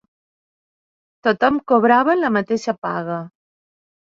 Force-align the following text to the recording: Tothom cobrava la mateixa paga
Tothom 1.27 1.61
cobrava 1.73 2.17
la 2.23 2.33
mateixa 2.39 2.77
paga 2.89 3.19